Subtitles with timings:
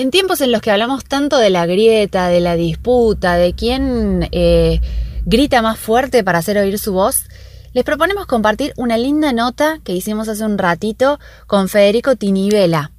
[0.00, 4.30] En tiempos en los que hablamos tanto de la grieta, de la disputa, de quién
[4.32, 4.80] eh,
[5.26, 7.24] grita más fuerte para hacer oír su voz,
[7.74, 12.92] les proponemos compartir una linda nota que hicimos hace un ratito con Federico Tinivela.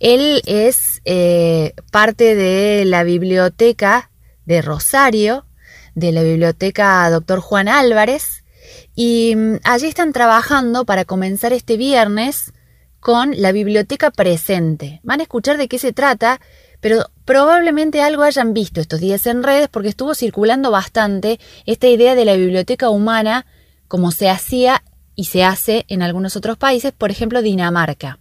[0.00, 4.10] Él es eh, parte de la biblioteca
[4.46, 5.44] de Rosario,
[5.94, 7.40] de la biblioteca Dr.
[7.40, 8.44] Juan Álvarez,
[8.94, 12.54] y mm, allí están trabajando para comenzar este viernes
[13.06, 14.98] con la biblioteca presente.
[15.04, 16.40] Van a escuchar de qué se trata,
[16.80, 22.16] pero probablemente algo hayan visto estos días en redes porque estuvo circulando bastante esta idea
[22.16, 23.46] de la biblioteca humana
[23.86, 24.82] como se hacía
[25.14, 28.18] y se hace en algunos otros países, por ejemplo Dinamarca.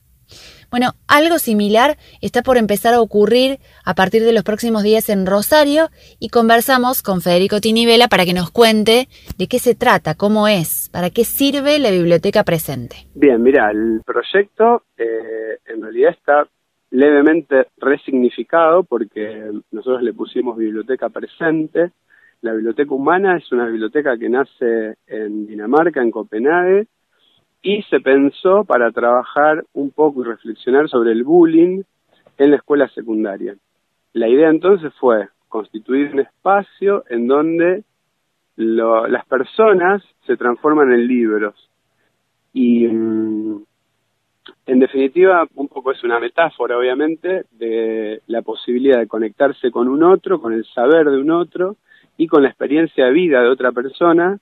[0.75, 5.25] Bueno, algo similar está por empezar a ocurrir a partir de los próximos días en
[5.25, 5.87] Rosario
[6.19, 9.07] y conversamos con Federico Tinivela para que nos cuente
[9.37, 13.07] de qué se trata, cómo es, para qué sirve la biblioteca presente.
[13.15, 16.45] Bien, mira, el proyecto eh, en realidad está
[16.91, 21.91] levemente resignificado porque nosotros le pusimos biblioteca presente.
[22.41, 26.87] La biblioteca humana es una biblioteca que nace en Dinamarca, en Copenhague,
[27.65, 31.81] y se pensó para trabajar un poco y reflexionar sobre el bullying
[32.37, 33.55] en la escuela secundaria.
[34.13, 37.83] La idea entonces fue constituir un espacio en donde
[38.55, 41.55] las personas se transforman en libros.
[42.53, 43.63] Y mm,
[44.67, 50.03] en definitiva, un poco es una metáfora, obviamente, de la posibilidad de conectarse con un
[50.03, 51.77] otro, con el saber de un otro
[52.15, 54.39] y con la experiencia de vida de otra persona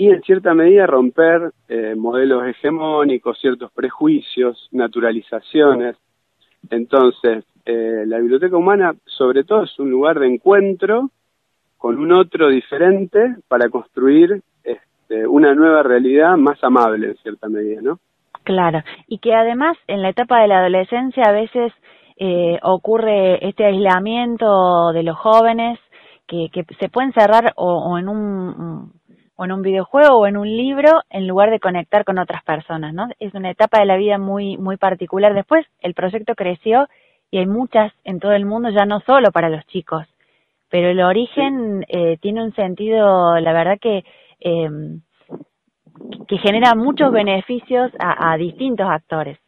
[0.00, 5.94] y en cierta medida romper eh, modelos hegemónicos, ciertos prejuicios, naturalizaciones.
[6.70, 11.10] Entonces, eh, la biblioteca humana sobre todo es un lugar de encuentro
[11.76, 17.82] con un otro diferente para construir este, una nueva realidad más amable en cierta medida,
[17.82, 17.98] ¿no?
[18.42, 21.74] Claro, y que además en la etapa de la adolescencia a veces
[22.16, 25.78] eh, ocurre este aislamiento de los jóvenes
[26.26, 26.48] que,
[26.78, 28.99] se pueden cerrar o en un
[29.40, 32.92] o en un videojuego o en un libro en lugar de conectar con otras personas,
[32.92, 33.08] ¿no?
[33.18, 35.32] Es una etapa de la vida muy, muy particular.
[35.32, 36.88] Después el proyecto creció
[37.30, 40.06] y hay muchas en todo el mundo, ya no solo para los chicos,
[40.68, 44.04] pero el origen eh, tiene un sentido, la verdad que,
[44.40, 44.68] eh,
[46.28, 49.38] que genera muchos beneficios a, a distintos actores.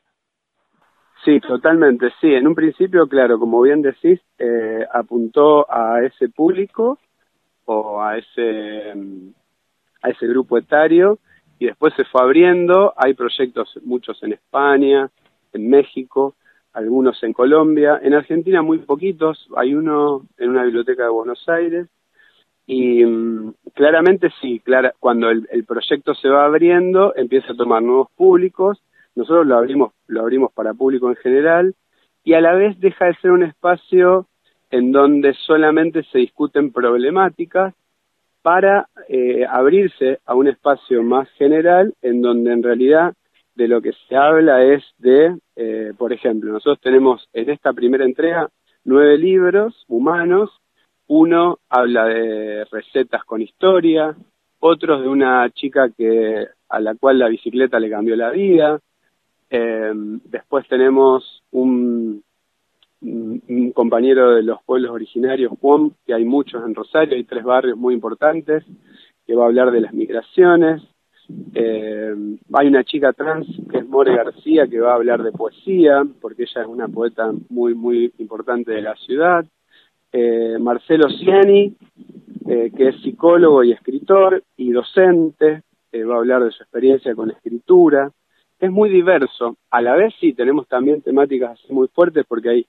[1.23, 2.33] Sí, totalmente, sí.
[2.33, 6.99] En un principio, claro, como bien decís, eh, apuntó a ese público
[7.67, 8.95] o a ese
[10.03, 11.19] a ese grupo etario
[11.59, 12.93] y después se fue abriendo.
[12.97, 15.09] Hay proyectos, muchos en España,
[15.53, 16.35] en México,
[16.73, 21.89] algunos en Colombia, en Argentina muy poquitos, hay uno en una biblioteca de Buenos Aires.
[22.67, 27.83] Y mm, claramente sí, clara, cuando el, el, proyecto se va abriendo empieza a tomar
[27.83, 28.81] nuevos públicos,
[29.15, 31.75] nosotros lo abrimos, lo abrimos para público en general
[32.25, 34.27] y a la vez deja de ser un espacio
[34.71, 37.75] en donde solamente se discuten problemáticas,
[38.43, 43.15] para eh, abrirse a un espacio más general en donde en realidad
[43.55, 48.05] de lo que se habla es de, eh, por ejemplo, nosotros tenemos en esta primera
[48.05, 48.49] entrega
[48.85, 50.51] nueve libros humanos,
[51.07, 54.17] uno habla de recetas con historia,
[54.59, 58.81] otros de una chica que a la cual la bicicleta le cambió la vida,
[59.51, 62.25] eh, después tenemos un,
[63.03, 67.77] un compañero de los pueblos originarios, Juan, que hay muchos en Rosario, hay tres barrios
[67.77, 68.65] muy importantes,
[69.27, 70.83] que va a hablar de las migraciones.
[71.55, 72.15] Eh,
[72.53, 76.43] hay una chica trans que es More García, que va a hablar de poesía, porque
[76.45, 79.45] ella es una poeta muy, muy importante de la ciudad.
[80.13, 81.75] Eh, Marcelo Ciani,
[82.49, 85.63] eh, que es psicólogo y escritor y docente,
[85.95, 88.11] va a hablar de su experiencia con escritura.
[88.59, 89.57] Es muy diverso.
[89.71, 92.67] A la vez sí, tenemos también temáticas muy fuertes porque hay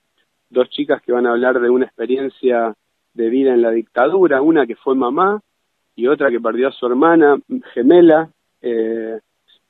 [0.54, 2.74] dos chicas que van a hablar de una experiencia
[3.14, 5.42] de vida en la dictadura, una que fue mamá
[5.96, 7.38] y otra que perdió a su hermana
[7.74, 8.30] gemela.
[8.62, 9.20] Eh,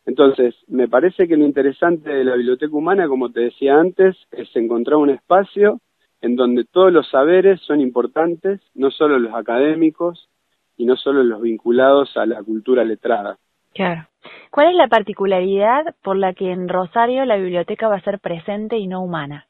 [0.05, 4.53] entonces, me parece que lo interesante de la biblioteca humana, como te decía antes, es
[4.55, 5.79] encontrar un espacio
[6.21, 10.29] en donde todos los saberes son importantes, no solo los académicos
[10.77, 13.37] y no solo los vinculados a la cultura letrada.
[13.73, 14.07] Claro.
[14.49, 18.77] ¿Cuál es la particularidad por la que en Rosario la biblioteca va a ser presente
[18.77, 19.47] y no humana?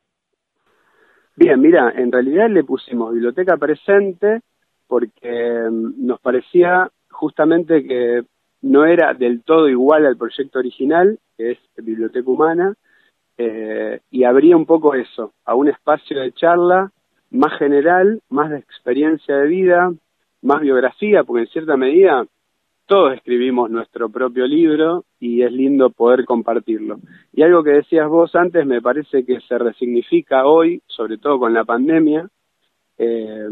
[1.36, 4.42] Bien, mira, en realidad le pusimos biblioteca presente
[4.88, 8.24] porque mm, nos parecía justamente que
[8.62, 12.76] no era del todo igual al proyecto original, que es Biblioteca Humana,
[13.38, 16.92] eh, y abría un poco eso, a un espacio de charla
[17.32, 19.92] más general, más de experiencia de vida,
[20.44, 22.26] más biografía, porque en cierta medida
[22.86, 27.00] todos escribimos nuestro propio libro y es lindo poder compartirlo.
[27.32, 31.54] Y algo que decías vos antes me parece que se resignifica hoy, sobre todo con
[31.54, 32.28] la pandemia,
[32.98, 33.50] eh,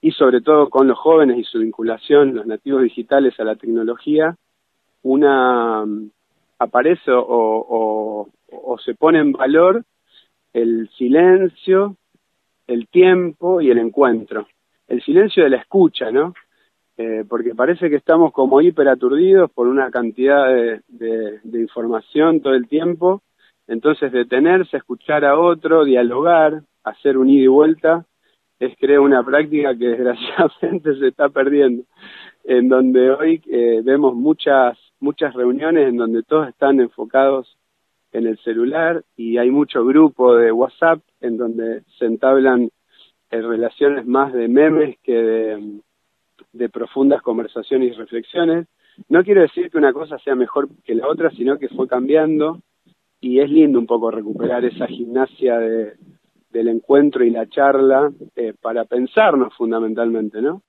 [0.00, 4.36] y sobre todo con los jóvenes y su vinculación, los nativos digitales a la tecnología,
[5.02, 5.84] una
[6.58, 9.84] aparece o, o se pone en valor
[10.52, 11.96] el silencio,
[12.66, 14.46] el tiempo y el encuentro.
[14.88, 16.34] El silencio de la escucha, ¿no?
[17.02, 23.22] Eh, porque parece que estamos como hiperaturdidos por una cantidad de, información todo el tiempo.
[23.66, 28.04] Entonces, detenerse, escuchar a otro, dialogar, hacer un ida y vuelta,
[28.58, 31.84] es creo una práctica que desgraciadamente se está perdiendo,
[32.44, 37.56] en donde hoy eh, vemos muchas, muchas reuniones en donde todos están enfocados
[38.12, 42.68] en el celular y hay mucho grupo de WhatsApp en donde se entablan
[43.30, 45.80] eh, relaciones más de memes que de
[46.52, 48.66] de profundas conversaciones y reflexiones.
[49.08, 52.60] No quiero decir que una cosa sea mejor que la otra, sino que fue cambiando
[53.20, 55.92] y es lindo un poco recuperar esa gimnasia de,
[56.50, 60.62] del encuentro y la charla eh, para pensarnos fundamentalmente, ¿no?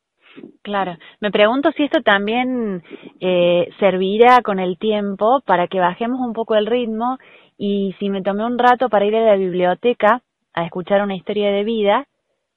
[0.62, 2.84] Claro, me pregunto si esto también
[3.20, 7.18] eh, servirá con el tiempo para que bajemos un poco el ritmo
[7.58, 10.22] y si me tomé un rato para ir a la biblioteca
[10.54, 12.08] a escuchar una historia de vida,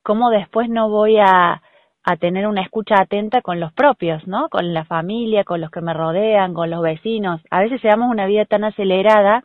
[0.02, 1.62] cómo después no voy a,
[2.04, 4.48] a tener una escucha atenta con los propios, ¿no?
[4.50, 7.40] Con la familia, con los que me rodean, con los vecinos.
[7.50, 9.42] A veces llevamos una vida tan acelerada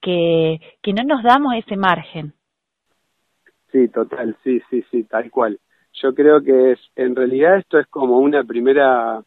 [0.00, 2.32] que, que no nos damos ese margen.
[3.70, 5.60] Sí, total, sí, sí, sí, tal cual.
[5.92, 9.22] Yo creo que es, en realidad esto es como una primera,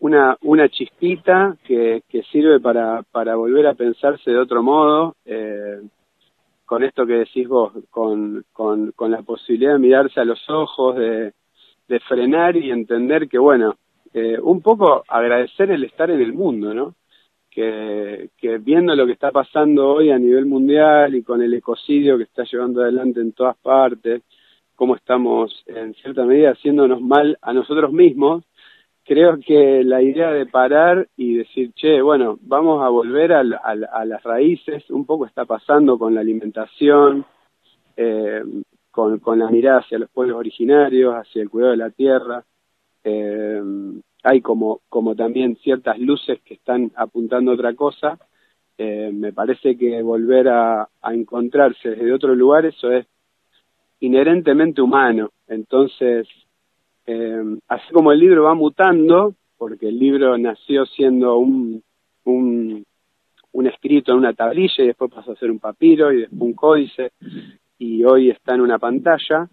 [0.00, 5.80] una, una chispita que, que sirve para, para volver a pensarse de otro modo, eh,
[6.64, 10.96] con esto que decís vos, con, con, con la posibilidad de mirarse a los ojos,
[10.96, 11.32] de,
[11.90, 13.76] de frenar y entender que, bueno,
[14.14, 16.94] eh, un poco agradecer el estar en el mundo, ¿no?
[17.50, 22.22] Que, viendo lo que está pasando hoy a nivel mundial y con el ecocidio que
[22.22, 24.22] está llevando adelante en todas partes,
[24.76, 28.44] cómo estamos en cierta medida haciéndonos mal a nosotros mismos,
[29.04, 34.04] creo que la idea de parar y decir, che, bueno, vamos a volver a, a
[34.04, 37.26] las raíces, un poco está pasando con la alimentación,
[37.96, 38.44] eh,
[38.90, 42.44] con, con la mirada hacia los pueblos originarios, hacia el cuidado de la tierra.
[43.04, 43.62] Eh,
[44.22, 48.18] hay como, como también ciertas luces que están apuntando a otra cosa.
[48.76, 53.06] Eh, me parece que volver a, encontrarse desde otro lugar, eso es
[54.00, 55.30] inherentemente humano.
[55.48, 56.26] Entonces,
[57.06, 61.82] eh, así como el libro va mutando, porque el libro nació siendo un,
[62.24, 62.84] un,
[63.52, 66.54] un escrito en una tablilla y después pasó a ser un papiro y después un
[66.54, 67.12] códice
[67.80, 69.48] y hoy está en una pantalla.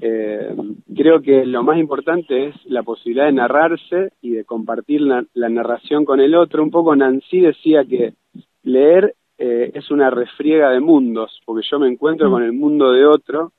[0.00, 0.54] Eh,
[0.94, 6.04] creo que lo más importante es la posibilidad de narrarse y de compartir la, narración
[6.04, 6.64] con el otro.
[6.64, 8.14] Un poco Nancy decía que
[8.64, 12.32] leer eh, es una refriega de mundos, porque yo me encuentro mm.
[12.32, 13.52] con el mundo de otro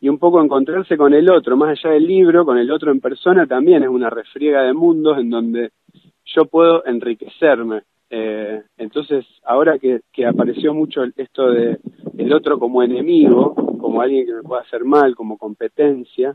[0.00, 3.00] y un poco encontrarse con el otro, más allá del libro, con el otro en
[3.00, 5.70] persona, también es una refriega de mundos en donde
[6.24, 7.82] yo puedo enriquecerme.
[8.10, 11.78] Eh, entonces, ahora que, que apareció mucho esto de
[12.18, 16.34] el otro como enemigo, como alguien que me pueda hacer mal, como competencia,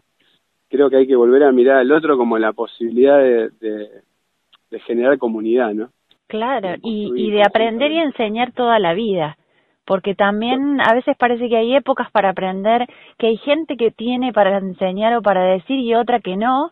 [0.69, 5.17] creo que hay que volver a mirar al otro como la posibilidad de, de, generar
[5.17, 5.89] comunidad, ¿no?
[6.27, 9.37] Claro, y, y de aprender y enseñar toda la vida,
[9.83, 12.87] porque también a veces parece que hay épocas para aprender,
[13.17, 16.71] que hay gente que tiene para enseñar o para decir y otra que no,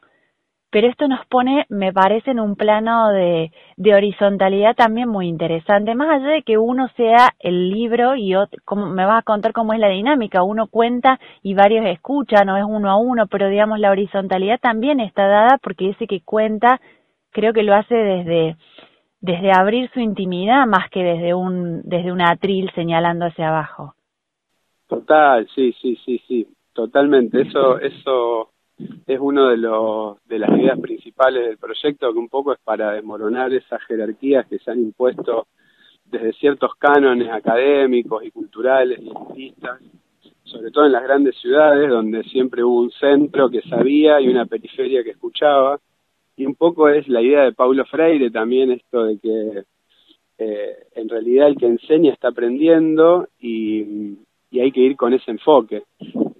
[0.69, 5.95] pero esto nos pone, me parece, en un plano de, de horizontalidad también muy interesante,
[5.95, 8.33] más allá de que uno sea el libro y
[8.65, 12.57] como, me vas a contar cómo es la dinámica, uno cuenta y varios escuchan, no
[12.57, 16.81] es uno a uno, pero digamos la horizontalidad también está dada porque ese que cuenta
[17.31, 18.57] creo que lo hace desde,
[19.21, 23.93] desde abrir su intimidad más que desde un, desde un atril señalando hacia abajo.
[24.87, 28.51] Total, sí, sí, sí, sí, totalmente, eso, eso
[29.07, 32.91] es uno de los de las ideas principales del proyecto que un poco es para
[32.93, 35.47] desmoronar esas jerarquías que se han impuesto
[36.05, 39.81] desde ciertos cánones académicos y culturales y artistas,
[40.43, 44.45] sobre todo en las grandes ciudades donde siempre hubo un centro que sabía y una
[44.45, 45.79] periferia que escuchaba
[46.35, 49.63] y un poco es la idea de Paulo Freire también esto de que
[50.37, 54.17] eh, en realidad el que enseña está aprendiendo y
[54.53, 55.83] hay que ir con ese enfoque.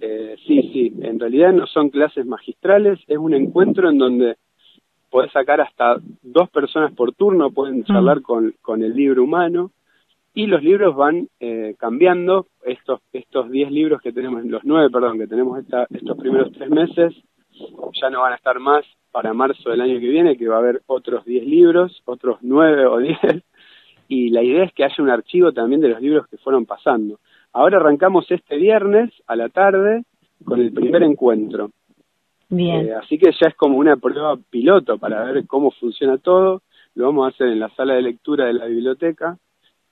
[0.00, 4.36] Eh, sí, sí, en realidad no son clases magistrales, es un encuentro en donde
[5.10, 9.72] podés sacar hasta dos personas por turno, pueden charlar con, con el libro humano
[10.34, 12.46] y los libros van eh, cambiando.
[12.62, 16.70] Estos estos diez libros que tenemos, los nueve, perdón, que tenemos esta, estos primeros tres
[16.70, 17.14] meses,
[18.00, 20.60] ya no van a estar más para marzo del año que viene, que va a
[20.60, 23.18] haber otros 10 libros, otros 9 o 10,
[24.08, 27.18] y la idea es que haya un archivo también de los libros que fueron pasando.
[27.52, 30.04] Ahora arrancamos este viernes a la tarde
[30.44, 31.70] con el primer encuentro.
[32.48, 32.88] Bien.
[32.88, 36.62] Eh, así que ya es como una prueba piloto para ver cómo funciona todo.
[36.94, 39.36] Lo vamos a hacer en la sala de lectura de la biblioteca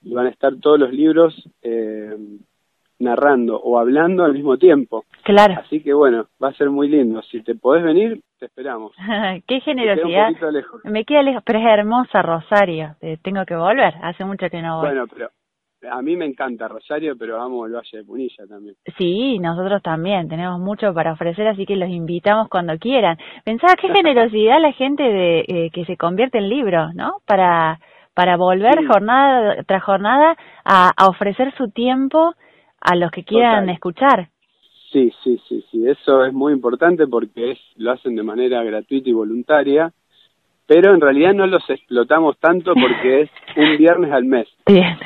[0.03, 2.17] y van a estar todos los libros eh,
[2.99, 5.05] narrando o hablando al mismo tiempo.
[5.23, 5.55] Claro.
[5.59, 7.21] Así que bueno, va a ser muy lindo.
[7.23, 8.93] Si te podés venir, te esperamos.
[9.47, 10.31] Qué generosidad.
[10.31, 10.85] Me queda, lejos.
[10.85, 12.97] Me queda lejos, pero es hermosa Rosario.
[13.23, 13.95] tengo que volver.
[14.03, 14.89] Hace mucho que no voy.
[14.89, 15.31] Bueno, pero
[15.91, 18.75] a mí me encanta Rosario, pero amo el Valle de Punilla también.
[18.99, 20.29] Sí, nosotros también.
[20.29, 23.19] Tenemos mucho para ofrecer, así que los invitamos cuando quieran.
[23.45, 27.19] Pensaba qué generosidad la gente de eh, que se convierte en libros, ¿no?
[27.27, 27.79] Para
[28.15, 32.33] para volver jornada tras jornada a, a ofrecer su tiempo
[32.81, 34.31] a los que quieran escuchar.
[34.91, 39.11] Sí, sí, sí, sí, eso es muy importante porque es, lo hacen de manera gratuita
[39.11, 39.93] y voluntaria,
[40.67, 44.49] pero en realidad no los explotamos tanto porque es un viernes al mes.
[44.67, 44.97] Bien.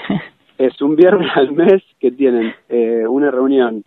[0.61, 3.83] Es un viernes al mes que tienen eh, una reunión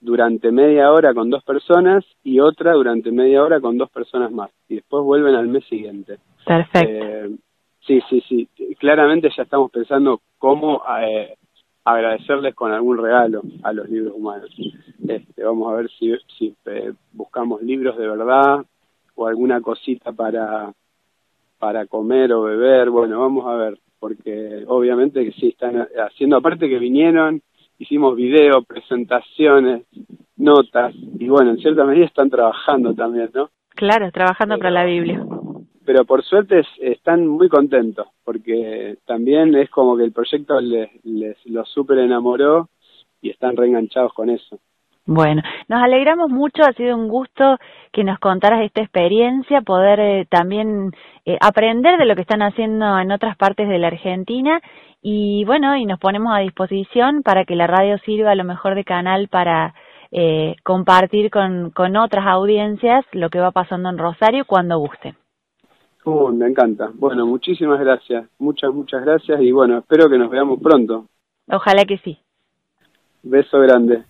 [0.00, 4.50] durante media hora con dos personas y otra durante media hora con dos personas más.
[4.68, 6.18] Y después vuelven al mes siguiente.
[6.44, 6.88] Perfecto.
[6.90, 7.30] Eh,
[7.86, 8.48] sí, sí, sí.
[8.76, 11.36] Claramente ya estamos pensando cómo eh,
[11.84, 14.50] agradecerles con algún regalo a los libros humanos.
[15.06, 18.66] Este, vamos a ver si, si eh, buscamos libros de verdad
[19.14, 20.72] o alguna cosita para,
[21.60, 22.90] para comer o beber.
[22.90, 27.42] Bueno, vamos a ver, porque obviamente que sí, están haciendo, aparte que vinieron,
[27.78, 29.84] hicimos video, presentaciones,
[30.36, 33.50] notas, y bueno, en cierta medida están trabajando también, ¿no?
[33.70, 35.24] Claro, trabajando para la Biblia
[35.86, 41.36] pero por suerte están muy contentos porque también es como que el proyecto les, les
[41.46, 42.68] los super enamoró
[43.22, 44.58] y están reenganchados con eso.
[45.06, 47.58] Bueno, nos alegramos mucho, ha sido un gusto
[47.92, 50.90] que nos contaras esta experiencia, poder eh, también
[51.24, 54.60] eh, aprender de lo que están haciendo en otras partes de la Argentina
[55.00, 58.74] y bueno, y nos ponemos a disposición para que la radio sirva a lo mejor
[58.74, 59.74] de canal para
[60.10, 65.14] eh, compartir con, con otras audiencias lo que va pasando en Rosario cuando guste
[66.32, 66.90] me encanta.
[66.94, 68.28] Bueno, muchísimas gracias.
[68.38, 71.06] Muchas, muchas gracias y bueno, espero que nos veamos pronto.
[71.48, 72.18] Ojalá que sí.
[73.22, 74.04] Beso grande.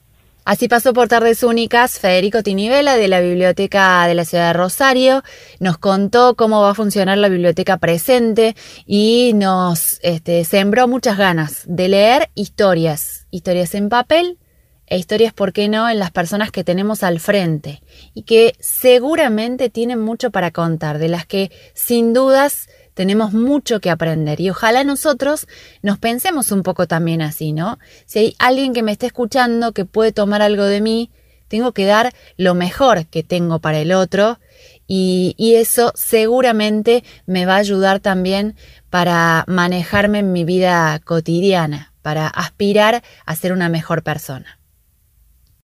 [0.46, 5.24] Así pasó por Tardes Únicas Federico Tinivela de la Biblioteca de la Ciudad de Rosario.
[5.58, 8.54] Nos contó cómo va a funcionar la biblioteca presente
[8.86, 14.38] y nos este, sembró muchas ganas de leer historias, historias en papel
[14.86, 17.82] e historias, ¿por qué no?, en las personas que tenemos al frente
[18.14, 23.90] y que seguramente tienen mucho para contar, de las que sin dudas tenemos mucho que
[23.90, 25.46] aprender y ojalá nosotros
[25.82, 27.78] nos pensemos un poco también así, ¿no?
[28.06, 31.10] Si hay alguien que me esté escuchando que puede tomar algo de mí,
[31.46, 34.40] tengo que dar lo mejor que tengo para el otro
[34.86, 38.56] y, y eso seguramente me va a ayudar también
[38.88, 44.58] para manejarme en mi vida cotidiana, para aspirar a ser una mejor persona.